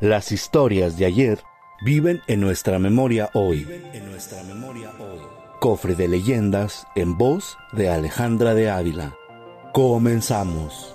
[0.00, 1.40] Las historias de ayer
[1.82, 3.68] viven en nuestra memoria hoy.
[3.92, 5.18] En nuestra memoria hoy.
[5.60, 9.14] Cofre de leyendas en voz de Alejandra de Ávila.
[9.74, 10.94] Comenzamos.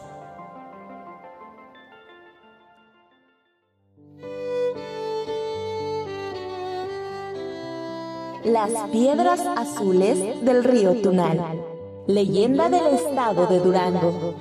[8.43, 11.61] Las piedras azules del río Tunal.
[12.07, 14.35] Leyenda del estado de Durango.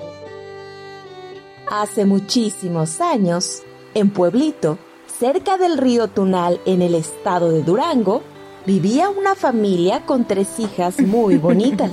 [1.69, 3.61] Hace muchísimos años,
[3.95, 8.21] en Pueblito, cerca del río Tunal en el estado de Durango,
[8.65, 11.91] vivía una familia con tres hijas muy bonitas,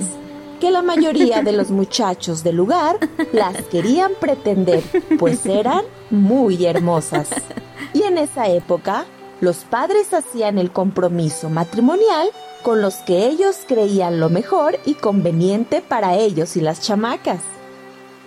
[0.59, 2.99] que la mayoría de los muchachos del lugar
[3.31, 4.83] las querían pretender,
[5.17, 7.29] pues eran muy hermosas.
[7.93, 9.05] Y en esa época,
[9.39, 12.29] los padres hacían el compromiso matrimonial
[12.63, 17.41] con los que ellos creían lo mejor y conveniente para ellos y las chamacas.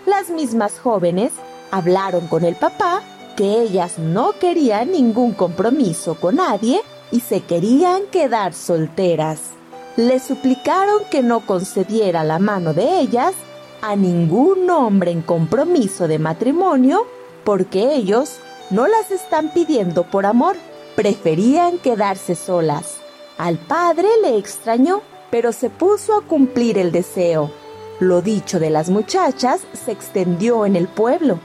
[0.06, 1.32] Las mismas jóvenes
[1.70, 3.02] hablaron con el papá
[3.36, 6.80] que ellas no querían ningún compromiso con nadie
[7.12, 9.40] y se querían quedar solteras.
[9.96, 13.34] Le suplicaron que no concediera la mano de ellas
[13.82, 17.06] a ningún hombre en compromiso de matrimonio
[17.44, 18.38] porque ellos
[18.70, 20.56] no las están pidiendo por amor,
[20.96, 22.96] preferían quedarse solas.
[23.38, 27.50] Al padre le extrañó, pero se puso a cumplir el deseo.
[28.00, 31.38] Lo dicho de las muchachas se extendió en el pueblo.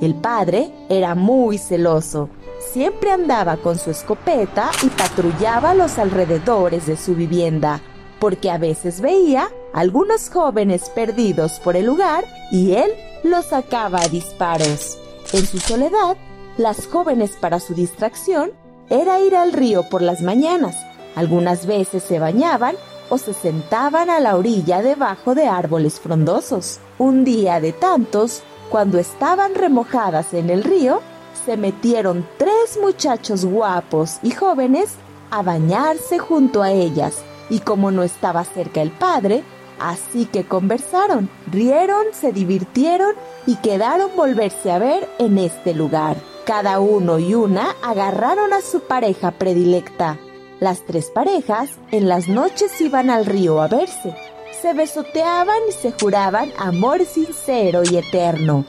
[0.00, 2.30] El padre era muy celoso.
[2.72, 7.80] Siempre andaba con su escopeta y patrullaba los alrededores de su vivienda,
[8.18, 12.90] porque a veces veía algunos jóvenes perdidos por el lugar y él
[13.24, 14.98] los sacaba a disparos.
[15.32, 16.16] En su soledad,
[16.56, 18.52] las jóvenes para su distracción
[18.88, 20.76] era ir al río por las mañanas.
[21.14, 22.76] Algunas veces se bañaban
[23.08, 26.78] o se sentaban a la orilla debajo de árboles frondosos.
[26.98, 31.00] Un día de tantos, cuando estaban remojadas en el río,
[31.44, 34.90] se metieron tres muchachos guapos y jóvenes
[35.30, 37.18] a bañarse junto a ellas,
[37.50, 39.42] y como no estaba cerca el padre,
[39.78, 43.14] así que conversaron, rieron, se divirtieron
[43.46, 46.16] y quedaron volverse a ver en este lugar.
[46.44, 50.18] Cada uno y una agarraron a su pareja predilecta.
[50.58, 54.14] Las tres parejas en las noches iban al río a verse,
[54.60, 58.64] se besoteaban y se juraban amor sincero y eterno.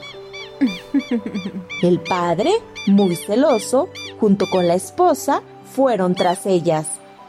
[1.82, 2.52] El padre,
[2.86, 3.88] muy celoso,
[4.20, 5.42] junto con la esposa,
[5.74, 6.86] fueron tras ellas.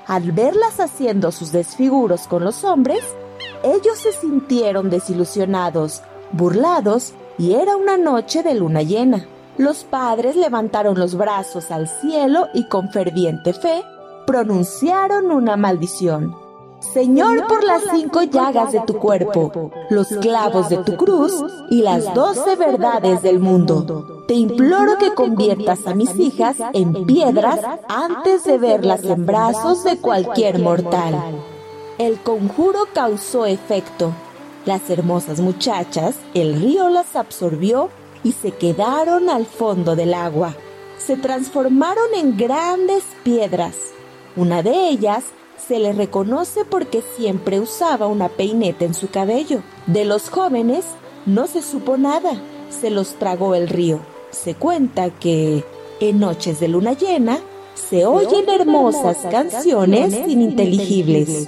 [0.07, 3.03] Al verlas haciendo sus desfiguros con los hombres,
[3.63, 6.01] ellos se sintieron desilusionados,
[6.31, 9.25] burlados, y era una noche de luna llena.
[9.57, 13.84] Los padres levantaron los brazos al cielo y con ferviente fe
[14.25, 16.43] pronunciaron una maldición.
[16.91, 21.33] Señor, por las cinco llagas de tu cuerpo, los clavos de tu cruz
[21.69, 24.23] y las doce verdades del mundo.
[24.27, 29.97] Te imploro que conviertas a mis hijas en piedras antes de verlas en brazos de
[29.97, 31.16] cualquier mortal.
[31.97, 34.11] El conjuro causó efecto.
[34.65, 37.89] Las hermosas muchachas, el río las absorbió
[38.23, 40.55] y se quedaron al fondo del agua.
[40.97, 43.75] Se transformaron en grandes piedras.
[44.35, 45.25] Una de ellas
[45.68, 49.62] se le reconoce porque siempre usaba una peineta en su cabello.
[49.88, 50.85] De los jóvenes
[51.25, 54.00] no se supo nada, se los tragó el río.
[54.31, 55.63] Se cuenta que
[56.00, 57.40] en noches de luna llena
[57.75, 61.47] se oyen hermosas canciones ininteligibles.